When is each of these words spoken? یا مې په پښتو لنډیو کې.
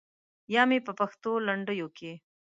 یا 0.53 0.63
مې 0.69 0.79
په 0.85 0.91
پښتو 0.99 1.31
لنډیو 1.47 1.87
کې. 1.97 2.11